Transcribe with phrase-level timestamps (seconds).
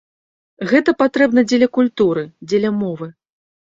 [0.71, 3.15] Гэта патрэбна дзеля культуры, дзеля мовы.